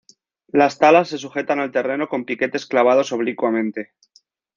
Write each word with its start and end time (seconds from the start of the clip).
Las 0.47 0.79
talas 0.79 1.09
se 1.09 1.19
sujetan 1.19 1.59
al 1.59 1.71
terreno 1.71 2.09
con 2.09 2.25
piquetes 2.25 2.65
clavados 2.65 3.11
oblicuamente. 3.11 3.93